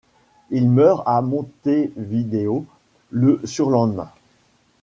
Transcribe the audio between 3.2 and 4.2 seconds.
surlendemain.